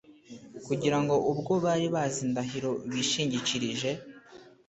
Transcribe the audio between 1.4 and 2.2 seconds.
bari bazi